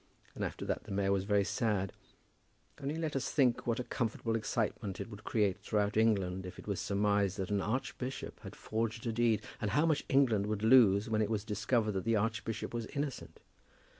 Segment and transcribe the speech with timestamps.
[0.33, 1.93] And after that the mayor was quite sad.
[2.81, 6.65] Only let us think what a comfortable excitement it would create throughout England if it
[6.65, 11.07] was surmised that an archbishop had forged a deed; and how much England would lose
[11.07, 13.41] when it was discovered that the archbishop was innocent!